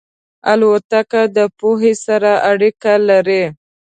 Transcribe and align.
الوتکه 0.51 1.21
د 1.35 1.37
پوهې 1.57 1.93
سره 2.05 2.31
اړیکه 2.51 2.93
لري. 3.09 3.43